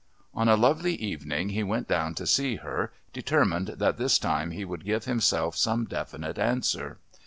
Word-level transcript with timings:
On 0.33 0.47
a 0.49 0.55
lovely 0.57 0.95
evening 0.95 1.49
he 1.49 1.61
went 1.61 1.87
down 1.87 2.15
to 2.15 2.25
see 2.25 2.55
her, 2.55 2.91
determined 3.13 3.67
that 3.77 3.97
this 3.97 4.17
time 4.17 4.49
he 4.49 4.65
would 4.65 4.83
give 4.83 5.05
himself 5.05 5.55
some 5.55 5.85
definite 5.85 6.39
answer. 6.39 6.97